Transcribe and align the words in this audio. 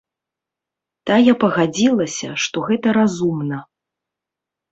Тая 1.09 1.33
пагадзілася, 1.43 2.29
што 2.45 2.57
гэта 2.69 2.87
разумна. 2.99 3.57